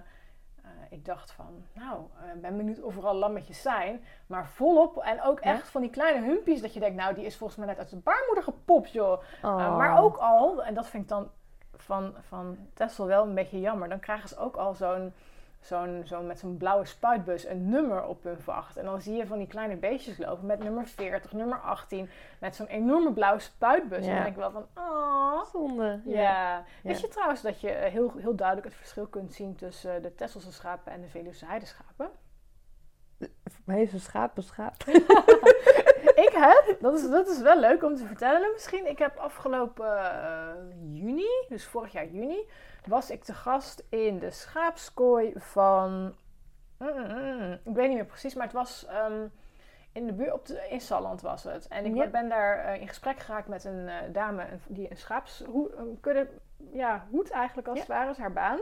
[0.61, 4.03] eh, ik dacht van, nou, eh, ik ben benieuwd of er al lammetjes zijn.
[4.27, 4.97] Maar volop.
[4.97, 7.67] En ook echt van die kleine humpies dat je denkt, nou, die is volgens mij
[7.67, 9.21] net uit de baarmoeder gepopt, joh.
[9.41, 9.77] Oh.
[9.77, 11.31] maar ook al, en dat vind ik dan
[11.75, 13.89] van, van Tessel wel een beetje jammer.
[13.89, 15.13] Dan krijgen ze ook al zo'n,
[15.61, 18.77] zo'n, zo'n met zo'n blauwe spuitbus een nummer op hun vacht.
[18.77, 22.09] En dan zie je van die kleine beestjes lopen met nummer 40, nummer 18.
[22.39, 24.05] Met zo'n enorme blauwe spuitbus.
[24.05, 25.11] En dan denk ik wel van, oh.
[25.51, 26.01] Zonde.
[26.05, 26.65] Ja.
[26.83, 26.91] Ja.
[26.91, 30.15] je trouwens dat je eh, heel, heel duidelijk het verschil kunt zien tussen eh, de
[30.15, 32.09] Tesselse schapen en de Veluwse heideschapen?
[33.19, 34.83] Voor mij is een schaap een schaap.
[36.03, 38.89] ik heb, dat is, dat is wel leuk om te vertellen misschien.
[38.89, 40.47] Ik heb afgelopen eh,
[40.91, 42.49] juni, dus vorig jaar juni,
[42.85, 46.15] was ik te gast in de schaapskooi van.
[46.77, 49.25] mm, mm, mm, ik weet niet meer precies, maar het was ehm,
[49.91, 51.67] in de buurt, op de, in Salland was het.
[51.67, 52.07] En ik Ja.
[52.07, 56.27] ben daar eh, in gesprek geraakt met een eh, dame een- die een schaapskudde,
[56.71, 57.83] ja, hoed eigenlijk als Ja.
[57.83, 58.59] het ware, is haar baan.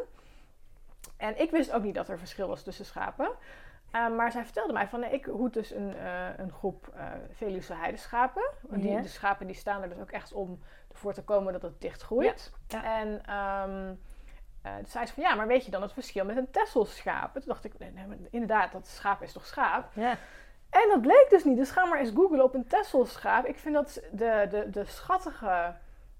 [1.17, 3.30] En ik wist ook niet dat er verschil was tussen schapen.
[3.91, 6.93] Eh, maar zij vertelde mij van, nee, ik hoed dus een, eh, een groep
[7.39, 8.52] uh, heideschapen.
[8.62, 9.02] Want Die.
[9.02, 10.60] De schapen die staan er dus ook echt om
[10.91, 12.52] ervoor te komen dat het dicht groeit.
[12.67, 12.99] Ja, ja.
[12.99, 13.21] En
[14.62, 17.36] eh, toen zei ze van, ja, maar weet je dan het verschil met een Tesselschaap?
[17.36, 17.93] En toen dacht ik, nee,
[18.30, 19.91] inderdaad, dat schaap is toch schaap?
[19.93, 20.17] Ja.
[20.69, 21.58] En dat bleek dus niet.
[21.58, 23.45] Dus ga maar eens googlen op een Tesselschaap.
[23.45, 25.75] Ik vind dat de, de, de schattige,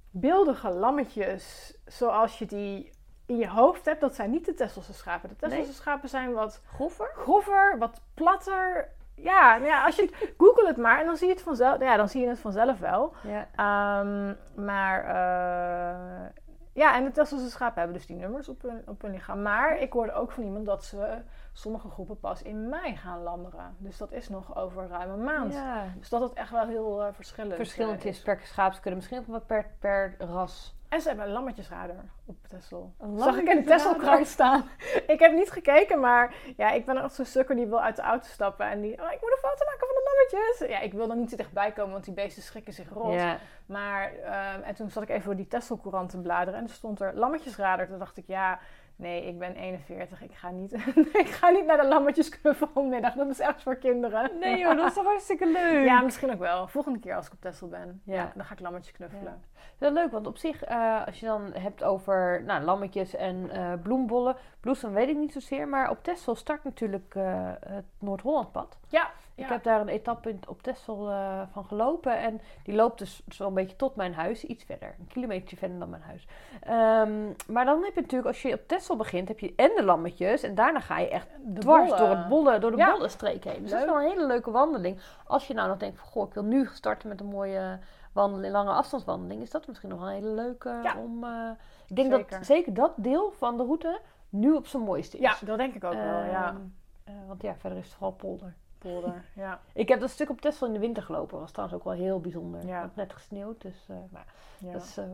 [0.10, 2.92] beeldige lammetjes, zoals je die
[3.30, 5.30] in je hoofd hebt, dat zijn niet de Tesselse schapen.
[5.30, 5.74] De Tesselse Nee.
[5.74, 7.12] schapen zijn wat Grover?
[7.16, 8.90] grover, wat platter.
[9.16, 11.78] Ja, nou ja, als je het, google het maar en dan zie je het vanzelf.
[11.78, 13.14] nou Ja, dan zie je het vanzelf wel.
[13.24, 13.48] Ja.
[13.56, 14.34] Ehm,
[14.66, 16.26] maar eh,
[16.74, 19.42] ja, en de Tesselse schapen hebben dus die nummers op hun, op hun lichaam.
[19.42, 21.18] Maar ik hoorde ook van iemand dat ze
[21.54, 23.76] sommige groepen pas in mei gaan lammeren.
[23.78, 25.54] Dus dat is nog over ruim een maand.
[25.54, 25.84] ja.
[25.98, 28.96] Dus dat het echt wel heel eh, verschillend, Verschillend eh, is per schaapskudde.
[28.96, 30.78] Misschien ook wel per, per ras.
[30.90, 32.94] En ze hebben een lammetjesrader op Tessel.
[33.00, 33.78] Een Zag ik in de lammetjesrader?
[33.78, 34.70] Tesselkrant staan.
[35.14, 38.02] ik heb niet gekeken, maar ja, ik ben echt zo'n sukker die wil uit de
[38.02, 38.70] auto stappen.
[38.70, 40.70] En die, oh, ik moet een foto maken van de lammetjes.
[40.70, 43.22] Ja, ik wil dan niet te dichtbij komen, want die beesten schrikken zich rot.
[43.66, 47.00] Maar, ehm, en toen zat ik even door die Tesselcourant te bladeren en er stond
[47.00, 47.88] er lammetjesradar.
[47.88, 48.60] Toen dacht ik, ja,
[49.00, 50.22] nee, ik ben 41.
[50.22, 50.74] Ik ga niet,
[51.24, 53.14] ik ga niet naar de lammetjesknuffelmiddag.
[53.14, 54.40] Dat is echt voor kinderen.
[54.40, 55.86] Nee joh, dat is toch hartstikke leuk.
[55.86, 56.68] Ja, misschien ook wel.
[56.68, 58.02] Volgende keer als ik op Tessel ben.
[58.06, 58.14] Ja.
[58.14, 58.32] Ja.
[58.36, 59.44] dan ga ik lammetjes knuffelen.
[59.78, 63.74] Wel leuk, want op zich, eh, als je dan hebt over nou, lammetjes en eh,
[63.84, 64.36] bloembollen.
[64.60, 68.80] Bloesem weet ik niet zozeer, maar op Texel start natuurlijk eh, het Noord-Hollandpad.
[68.88, 72.20] Ja, Ik heb daar een etappe op Texel eh, van gelopen.
[72.20, 74.96] En die loopt dus zo'n beetje tot mijn huis, iets verder.
[75.00, 76.28] Een kilometer verder dan mijn huis.
[76.62, 79.84] Ehm, maar dan heb je natuurlijk, als je op Texel begint, heb je en de
[79.84, 80.44] lammetjes.
[80.44, 82.92] En daarna ga je echt De dwars door, het bolle, door de Ja.
[82.92, 83.62] bollenstreek heen.
[83.62, 85.00] Dus dat is wel een hele leuke wandeling.
[85.26, 87.80] Als je nou nog denkt van, goh, ik wil nu starten met een mooie
[88.14, 89.42] wandeling, lange afstandswandeling.
[89.42, 90.96] Is dat misschien nog wel een hele leuke Ja.
[90.98, 91.24] om...
[91.24, 91.50] eh,
[91.88, 92.38] ik denk Zeker.
[92.38, 94.00] dat zeker dat deel van de route
[94.30, 95.24] nu op zijn mooiste is.
[95.40, 96.48] Ja, dat denk ik ook wel, ja.
[96.48, 96.58] Ehm,
[97.04, 98.56] eh, want ja, verder is het vooral polder.
[98.80, 99.60] Polder, ja.
[99.74, 101.40] Ik heb dat stuk op Texel in de winter gelopen.
[101.40, 102.66] was trouwens ook wel heel bijzonder.
[102.66, 102.74] Ja.
[102.74, 104.26] Het had net gesneeuwd, dus eh, maar
[104.58, 104.72] ja.
[104.72, 105.06] dat is eh,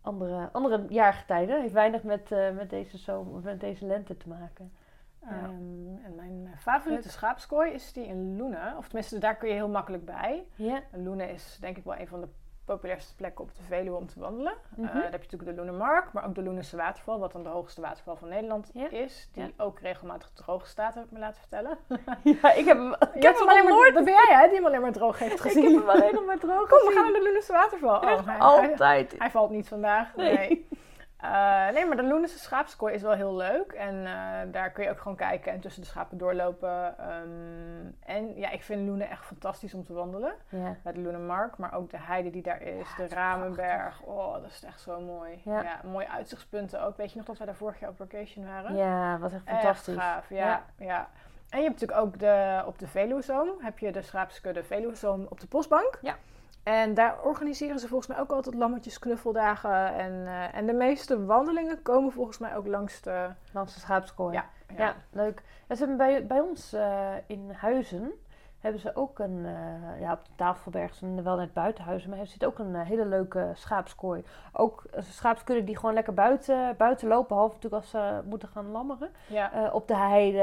[0.00, 1.60] andere, andere jaargetijden.
[1.60, 4.72] Heeft weinig met, eh, met, deze zomer, met deze lente te maken.
[5.20, 8.76] Ehm, en mijn favoriete schaapskooi is die in Loenen.
[8.76, 10.46] Of tenminste, daar kun je heel makkelijk bij.
[10.54, 12.28] Ja, Loenen is denk ik wel een van de
[12.72, 14.52] populairste plekken op de Veluwe om te wandelen.
[14.76, 17.48] Eh, daar heb je natuurlijk de Loenermark, maar ook de Loenense waterval, wat dan de
[17.48, 18.88] hoogste waterval van Nederland Ja.
[18.90, 19.28] is.
[19.32, 19.50] Die Ja.
[19.64, 21.78] ook regelmatig droog staat, heb ik me laten vertellen.
[22.42, 24.36] ja ik heb hem, ik Je heb hebt hem alleen maar, nooit dat ben jij
[24.40, 25.62] hè, die hem alleen maar droog heeft Ik gezien.
[25.64, 27.96] heb hem alleen maar droog Kom, we gaan naar de Loenense waterval.
[28.00, 29.14] Oh, Echt hij, hij, altijd.
[29.18, 30.16] hij valt niet vandaag.
[30.16, 30.36] Nee.
[30.36, 30.68] Nee.
[31.18, 33.72] Eh, nee, maar de Loenense schaapskooi is wel heel leuk.
[33.72, 36.98] En eh, daar kun je ook gewoon kijken en tussen de schapen doorlopen.
[36.98, 40.32] Ehm, en ja, ik vind Loenen echt fantastisch om te wandelen.
[40.48, 40.76] Ja.
[40.82, 42.94] Bij de Loenenmark, maar ook de heide die daar is.
[42.96, 44.02] de Ramenberg.
[44.02, 45.40] Oh, dat is echt zo mooi.
[45.44, 45.62] Ja.
[45.62, 45.80] Ja.
[45.84, 46.96] mooie uitzichtspunten ook.
[46.96, 48.76] Weet je nog dat wij daar vorig jaar op vacation waren?
[48.76, 49.96] ja, was echt Echt fantastisch.
[49.96, 50.62] gaaf, ja, Ja.
[50.78, 51.08] ja.
[51.50, 55.40] En je hebt natuurlijk ook de, op de Veluwezoom, heb je de schaapskudde Veluwezoom op
[55.40, 55.98] de postbank.
[56.02, 56.14] Ja.
[56.68, 59.94] En daar organiseren ze volgens mij ook altijd lammetjes knuffeldagen.
[59.94, 63.28] En, eh, en de meeste wandelingen komen volgens mij ook langs de...
[63.52, 64.34] Langs de schaapskooi.
[64.34, 64.44] Ja,
[64.76, 65.42] Ja, leuk.
[65.66, 68.12] En ze hebben bij, bij ons eh, in Huizen
[68.60, 72.26] hebben ze ook een, eh, ja, op de Tafelberg, zijn wel net buitenhuizen, maar er
[72.26, 74.24] zit ook een eh, hele leuke schaapskooi.
[74.52, 78.70] Ook uh, schaapskudden die gewoon lekker buiten, buiten lopen, behalve natuurlijk als ze moeten gaan
[78.70, 79.10] lammeren.
[79.28, 79.52] ja.
[79.52, 80.40] Eh, op de heide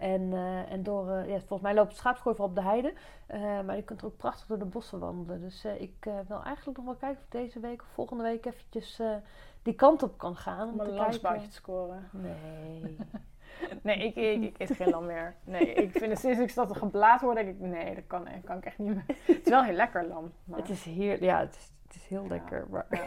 [0.00, 0.32] en,
[0.68, 2.92] en door, ja, volgens mij loopt het schaapskooi vooral op de heide.
[3.64, 5.40] Maar je kunt er ook prachtig door de bossen wandelen.
[5.40, 9.00] Dus ik wil eigenlijk nog wel kijken of deze week of volgende week eventjes
[9.62, 10.68] die kant op kan gaan.
[10.68, 11.52] om te een kijken.
[11.52, 12.08] scoren.
[12.12, 12.96] Nee.
[13.82, 15.34] Nee, ik, ik, ik eet geen lam meer.
[15.44, 18.44] Nee, ik vind het sinds ik dat geblaad word, denk ik, nee, dat kan, dat
[18.44, 19.04] kan ik echt niet meer.
[19.06, 20.32] Het is wel heel lekker lam.
[20.44, 22.66] Maar, Het is hier, ja, het is, het is heel lekker.
[22.70, 23.00] Maar ja.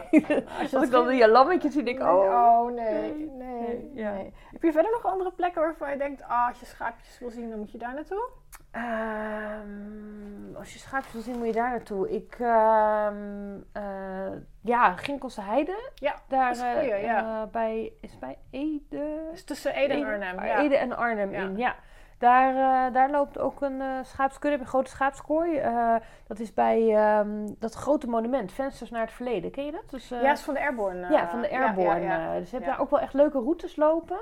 [0.60, 2.14] Als je ik dan geen- die lammetjes zie, denk ik, oh.
[2.18, 4.14] oh, nee, nee, nee, nee, ja.
[4.14, 4.32] nee.
[4.52, 7.50] Heb je verder nog andere plekken waarvan je denkt, ah, als je schaapjes wil zien,
[7.50, 8.28] dan moet je daar naartoe?
[8.72, 12.10] Ehm, als je schaapjes wil zien, moet je daar naartoe.
[12.10, 15.90] Ik, ehm eh, ja, Ginkelse Heide.
[15.94, 17.42] Ja, Daar is goeie, eh, ja.
[17.42, 19.20] eh, bij, is bij Ede?
[19.30, 20.58] Dus tussen Ede en Arnhem, ja.
[20.58, 21.40] Ede en Arnhem Ja.
[21.42, 21.74] in, ja.
[22.22, 22.54] Daar,
[22.86, 25.56] eh, daar loopt ook een eh schaapskudde, een grote schaapskooi.
[25.56, 25.94] Eh,
[26.26, 29.50] dat is bij ehm, dat grote monument, Vensters naar het Verleden.
[29.50, 29.90] Ken je dat?
[29.90, 31.10] Dus, Ja, is van de Airborne.
[31.10, 32.00] Ja, van de ja, Airborne.
[32.00, 32.32] Ja, ja.
[32.32, 32.72] eh, dus je hebt Ja.
[32.72, 34.18] daar ook wel echt leuke routes lopen.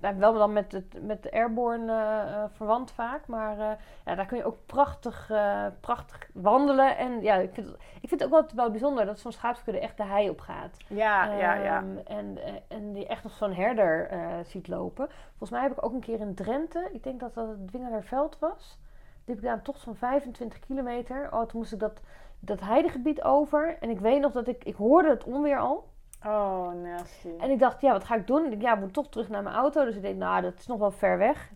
[0.00, 1.92] Nou, wel dan met, het, met de Airborne
[2.52, 3.26] verwant vaak.
[3.26, 3.56] Maar
[4.04, 5.30] ja, daar kun je ook prachtig,
[5.80, 6.96] prachtig wandelen.
[6.96, 9.80] En ja, ik vind, het- ik vind het ook wel, wel bijzonder dat zo'n schaapskudde
[9.80, 10.76] echt de hei op gaat.
[10.86, 11.76] Ja, ja, ja.
[11.76, 14.08] Ehm, en, en die echt nog zo'n herder
[14.44, 15.08] ziet lopen.
[15.40, 18.38] Volgens mij heb ik ook een keer in Drenthe, ik denk dat dat het Dwingelerveld
[18.38, 18.78] was.
[19.24, 21.28] Die heb ik daar een tocht van 25 kilometer.
[21.32, 22.00] Oh, toen moest ik dat,
[22.40, 23.76] dat heidegebied over.
[23.80, 25.88] En ik weet nog dat ik, ik hoorde het onweer al.
[26.26, 27.28] Oh, nasty.
[27.38, 28.52] En ik dacht, ja, wat ga ik doen?
[28.52, 29.84] Ik ja, ik moet toch terug naar mijn auto.
[29.84, 31.52] Dus ik denk, nou, dat is nog wel ver weg.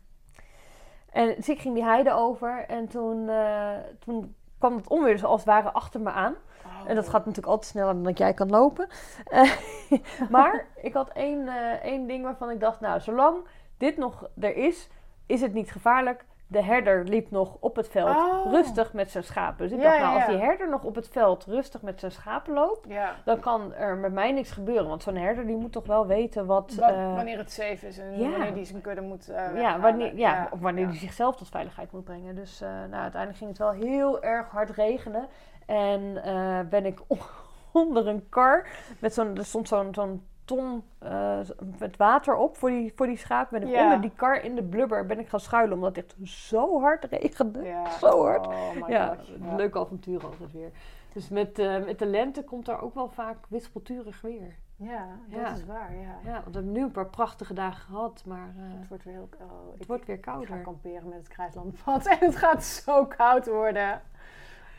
[1.11, 5.25] En dus ik ging die heide over en toen, eh, toen kwam het onweer dus
[5.25, 6.35] als het ware achter me aan.
[6.65, 6.89] Oh.
[6.91, 8.89] En dat gaat natuurlijk altijd sneller dan dat jij kan lopen.
[10.31, 13.37] Maar ik had één, eh, één ding waarvan ik dacht, nou, zolang
[13.85, 14.89] dit nog er is,
[15.27, 16.25] is het niet gevaarlijk.
[16.47, 18.53] De herder liep nog op het veld Oh.
[18.53, 19.59] rustig met zijn schapen.
[19.69, 22.01] Dus ik Ja, dacht, nou, ja, als die herder nog op het veld rustig met
[22.01, 23.15] zijn schapen loopt, Ja.
[23.25, 24.89] dan kan er met mij niks gebeuren.
[24.89, 26.75] Want zo'n herder die moet toch wel weten wat...
[26.75, 28.31] Wa- eh, wanneer het safe is en ja.
[28.31, 31.93] wanneer die zijn kudde moet eh ja, wanneer, ja, of wanneer hij zichzelf tot veiligheid
[31.93, 32.35] moet brengen.
[32.35, 35.29] Dus eh, nou, uiteindelijk ging het wel heel erg hard regenen.
[35.67, 36.23] En
[36.71, 37.01] ben ik
[37.73, 38.67] onder een kar
[39.01, 41.39] met zo'n, er stond zo'n zo'n ton eh,
[41.79, 43.51] met water op voor die, voor die schaap.
[43.51, 43.85] Ben ik Ja.
[43.85, 47.05] onder die kar in de blubber ben ik gaan schuilen omdat het echt zo hard
[47.05, 47.63] regende.
[47.63, 47.91] Ja.
[48.01, 48.47] Zo hard.
[48.47, 49.17] Oh ja.
[49.41, 49.57] Ja.
[49.57, 50.71] leuk avontuur altijd weer.
[51.13, 54.55] Dus met, eh, met de lente komt daar ook wel vaak wispelturig weer.
[54.77, 56.19] Ja, dat is waar, ja.
[56.25, 59.15] Ja, want we hebben nu een paar prachtige dagen gehad, maar eh, Het wordt weer
[59.15, 59.29] heel...
[59.41, 60.61] Oh, het ik, wordt weer ik ga kouder.
[60.61, 64.01] kamperen met het Kruislandpad en het gaat zo koud worden.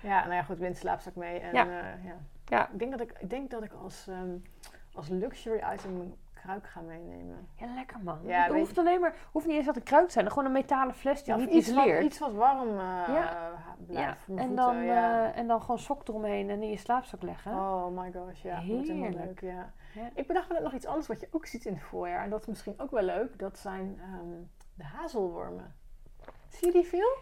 [0.01, 1.39] Ja, nou ja, goed, windslaapzak mee.
[1.39, 1.63] En, Ja.
[2.03, 2.15] ja.
[2.45, 2.69] Ja.
[2.71, 4.35] Ik denk dat ik, ik, denk dat ik als, ehm,
[4.95, 7.47] als luxury item een kruik ga meenemen.
[7.55, 8.19] Ja, lekker man.
[8.23, 10.51] Ja, het hoeft alleen maar, hoeft niet eens dat een kruid te zijn, gewoon een
[10.51, 12.03] metalen fles die Ja, of iets, wat, isoleert.
[12.03, 12.75] iets wat warm eh,
[13.07, 13.51] Ja.
[13.87, 14.35] blijft ja.
[14.35, 15.25] En, dan, ja.
[15.31, 17.51] eh, en dan gewoon sok eromheen en in je slaapzak leggen.
[17.51, 18.55] Oh my gosh, ja.
[18.55, 19.15] Dat Heerlijk.
[19.15, 19.71] leuk, ja.
[20.13, 22.23] Ik bedacht net nog iets anders wat je ook ziet in het voorjaar.
[22.23, 23.39] En dat is misschien ook wel leuk.
[23.39, 24.41] Dat zijn ehm,
[24.73, 25.75] de hazelwormen.
[26.49, 27.17] Zie je die veel?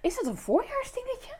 [0.00, 1.34] Is dat een voorjaarsdingetje?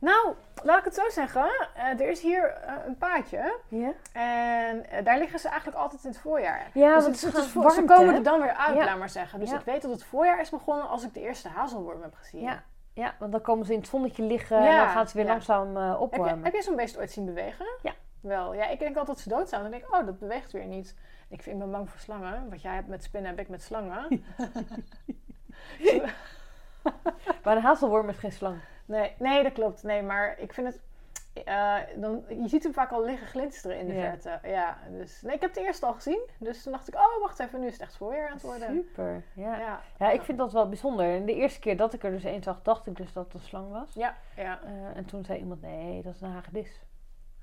[0.00, 1.50] Nou, laat ik het zo zeggen.
[1.74, 3.58] Eh, er is hier eh, een paadje.
[3.68, 3.92] Ja.
[4.12, 6.70] En eh, daar liggen ze eigenlijk altijd in het voorjaar.
[6.74, 8.14] Ja, dus het, ze komen hè?
[8.14, 8.84] er dan weer uit, Ja.
[8.84, 9.40] laat maar zeggen.
[9.40, 9.58] Dus Ja.
[9.58, 12.40] ik weet dat het voorjaar is begonnen als ik de eerste hazelworm heb gezien.
[12.40, 12.62] Ja.
[12.92, 15.76] Ja, want dan komen ze in het zonnetje liggen en dan gaan ze weer langzaam
[15.76, 16.44] eh, Heb, je, opwarmen.
[16.44, 17.66] heb je zo'n beest ooit zien bewegen?
[17.82, 17.92] Ja.
[18.20, 19.62] Wel, ja, ik denk altijd dat ze dood zijn.
[19.62, 20.96] Dan denk ik, oh, dat beweegt weer niet.
[21.28, 22.50] Ik vind, ik ben bang voor slangen.
[22.50, 24.06] Wat jij hebt met spinnen, heb ik met slangen.
[27.44, 28.60] Maar een hazelworm is geen slang.
[28.90, 29.82] Nee, nee, dat klopt.
[29.82, 30.80] Nee, maar ik vind het...
[31.46, 34.48] eh, dan, je ziet hem vaak al liggen glinsteren in de verte.
[34.48, 35.22] Ja, dus...
[35.22, 36.20] Nee, ik heb het eerst al gezien.
[36.38, 38.68] Dus toen dacht ik, oh, wacht even, nu is het echt voorjaar aan het worden.
[38.74, 39.58] Super, ja.
[39.58, 41.14] Ja, Ja, ik vind dat wel bijzonder.
[41.14, 43.34] En de eerste keer dat ik er dus een zag, dacht ik dus dat het
[43.34, 43.94] een slang was.
[43.94, 44.60] Ja, ja.
[44.64, 46.80] Eh, en toen zei iemand, nee, dat is een hagedis.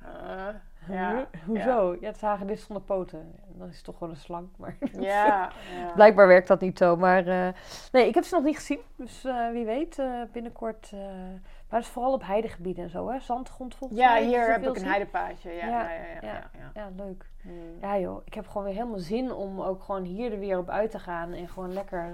[0.01, 0.47] Eh,
[0.89, 1.97] ja, Hoezo?
[1.99, 2.07] Ja.
[2.07, 3.35] het is een hagedis zonder poten.
[3.47, 4.47] Dan is het toch gewoon een slang.
[4.57, 5.91] Maar ja, ja.
[5.95, 6.95] Blijkbaar werkt dat niet zo.
[6.95, 7.47] Maar eh,
[7.91, 8.79] nee, ik heb ze nog niet gezien.
[8.95, 10.91] Dus eh, wie weet, eh, binnenkort.
[10.91, 13.19] maar het is vooral op heidegebieden en zo, hè?
[13.19, 14.19] Zandgrond volgens Ja, mij.
[14.21, 15.51] dat hier heb ik een heidepaadje.
[15.51, 16.05] Ja, Ja, ja, ja.
[16.05, 16.27] ja, ja.
[16.31, 16.71] ja, ja.
[16.73, 17.25] Ja, leuk.
[17.41, 17.53] Hmm.
[17.81, 20.69] Ja joh, ik heb gewoon weer helemaal zin om ook gewoon hier er weer op
[20.69, 21.33] uit te gaan.
[21.33, 22.09] En gewoon lekker,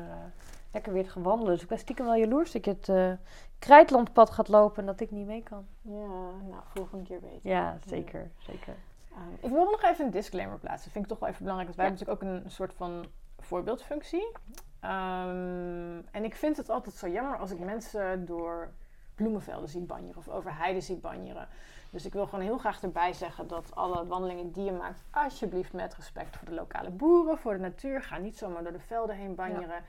[0.74, 1.54] lekker weer te gaan wandelen.
[1.54, 3.12] Dus ik ben stiekem wel jaloers dat je het eh
[3.60, 5.66] Krijtlandpad gaat lopen en dat ik niet mee kan.
[5.82, 6.08] Ja,
[6.50, 7.50] nou, volgende keer weten.
[7.50, 8.32] Ja, zeker.
[8.38, 8.74] zeker.
[9.12, 10.84] Um, ik wil nog even een disclaimer plaatsen.
[10.84, 11.76] Dat vind ik toch wel even belangrijk.
[11.76, 11.98] Want wij Ja.
[11.98, 13.06] hebben natuurlijk ook een soort van
[13.40, 14.32] voorbeeldfunctie.
[14.80, 18.72] Ehm, en ik vind het altijd zo jammer als ik mensen door
[19.16, 21.48] bloemenvelden zie banjeren of over heide zie banjeren.
[21.90, 25.74] Dus ik wil gewoon heel graag erbij zeggen dat alle wandelingen die je maakt, alsjeblieft
[25.74, 28.02] met respect voor de lokale boeren, voor de natuur.
[28.02, 29.84] Ga niet zomaar door de velden heen banjeren.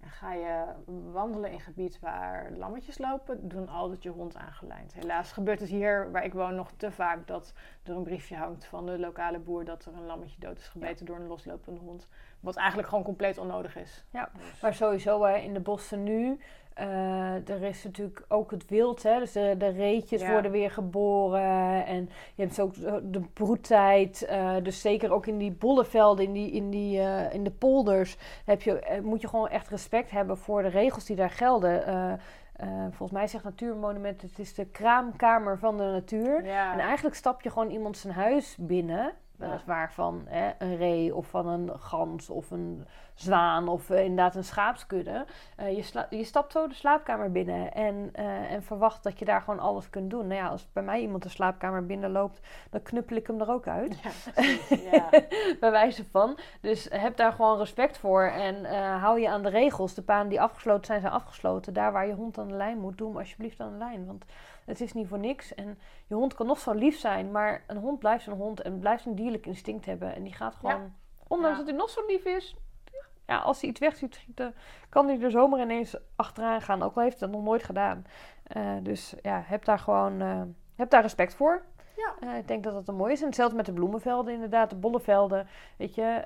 [0.00, 0.64] En ga je
[1.12, 4.94] wandelen in gebied waar lammetjes lopen, doe dan altijd je hond aangelijnd.
[4.94, 8.64] Helaas gebeurt het hier waar ik woon nog te vaak dat er een briefje hangt
[8.64, 12.08] van de lokale boer dat er een lammetje dood is gebeten door een loslopende hond.
[12.40, 14.04] Wat eigenlijk gewoon compleet onnodig is.
[14.10, 16.40] Ja, Dus- Maar sowieso hè, in de bossen nu,
[16.80, 19.02] eh, er is natuurlijk ook het wild.
[19.02, 19.18] Hè?
[19.18, 20.30] Dus de, de reetjes Ja.
[20.32, 21.86] worden weer geboren.
[21.86, 24.22] En je hebt ook zo de broedtijd.
[24.24, 28.16] eh, dus zeker ook in die bollevelden, in, die, in, die, eh, in de polders,
[28.44, 31.86] heb je, eh, moet je gewoon echt respect hebben voor de regels die daar gelden.
[31.86, 36.44] Eh, eh, volgens mij zegt Natuurmonument, het is de kraamkamer van de natuur.
[36.44, 36.72] Ja.
[36.72, 39.12] En eigenlijk stap je gewoon iemand zijn huis binnen.
[39.40, 44.34] Weliswaar van hè, een ree of van een gans of een zwaan of eh, inderdaad
[44.34, 45.24] een schaapskudde.
[45.56, 49.24] Eh, je, sla- je stapt zo de slaapkamer binnen en, eh, en verwacht dat je
[49.24, 50.26] daar gewoon alles kunt doen.
[50.26, 53.66] Nou ja, als bij mij iemand de slaapkamer binnenloopt, dan knuppel ik hem er ook
[53.66, 53.98] uit.
[54.00, 54.10] Ja.
[54.92, 55.08] Ja.
[55.60, 56.38] bij wijze van.
[56.60, 58.64] Dus heb daar gewoon respect voor en
[58.98, 59.94] hou je aan de regels.
[59.94, 61.72] De paden die afgesloten zijn, zijn afgesloten.
[61.72, 64.06] Daar waar je hond aan de lijn moet, doe hem alsjeblieft aan de lijn.
[64.06, 64.24] Want
[64.70, 65.54] het is niet voor niks.
[65.54, 68.78] En je hond kan nog zo lief zijn, maar een hond blijft een hond en
[68.78, 70.14] blijft een dierlijk instinct hebben.
[70.14, 70.94] En die gaat gewoon,
[71.28, 71.62] ondanks Ja.
[71.64, 72.56] dat hij nog zo lief is,
[73.30, 74.54] ja, als hij iets weg ziet schieten,
[74.88, 76.82] kan hij er zomaar ineens achteraan gaan.
[76.82, 78.04] Ook al heeft hij dat nog nooit gedaan.
[78.42, 80.42] Eh, dus ja, heb daar gewoon eh,
[80.76, 81.62] heb daar respect voor.
[81.96, 82.14] Ja.
[82.20, 83.20] Eh, ik denk dat dat een mooi is.
[83.20, 85.46] En hetzelfde met de bloemenvelden, inderdaad, de bollevelden.
[85.76, 86.24] Weet je,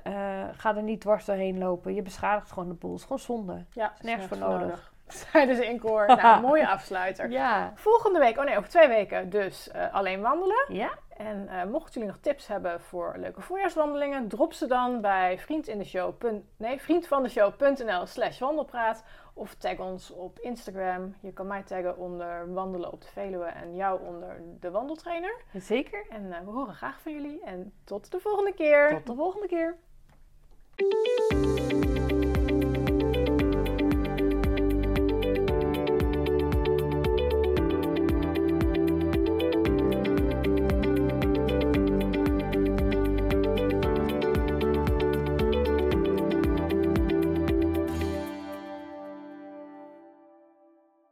[0.55, 1.93] ga er niet dwars doorheen lopen.
[1.93, 2.91] Je beschadigt gewoon de boel.
[2.91, 3.65] Het is gewoon zonde.
[3.69, 4.93] Ja, Is nergens voor nodig.
[5.31, 6.07] Zeiden ze in koor.
[6.07, 7.29] Nou, mooie afsluiter.
[7.29, 7.71] Ja.
[7.75, 10.65] Volgende week, oh nee, over twee weken dus eh, alleen wandelen.
[10.67, 10.89] Ja?
[11.17, 16.13] En uh, mochten jullie nog tips hebben voor leuke voorjaarswandelingen, drop ze dan bij vriendindeshow.
[16.57, 19.03] Nee, vriendvandeshow.nl slash wandelpraat.
[19.33, 21.15] Of tag ons op Instagram.
[21.21, 25.35] Je kan mij taggen onder wandelen op de Veluwe en jou onder de wandeltrainer.
[25.53, 26.05] Zeker.
[26.09, 27.43] En uh, we horen graag van jullie.
[27.43, 28.89] En tot de volgende keer.
[28.89, 29.75] Tot de volgende keer.